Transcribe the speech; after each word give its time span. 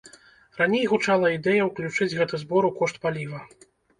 Раней 0.59 0.87
гучала 0.93 1.27
ідэя 1.37 1.67
ўключыць 1.69 2.09
гэты 2.19 2.41
збор 2.45 2.69
у 2.73 2.75
кошт 2.83 2.95
паліва. 3.07 3.45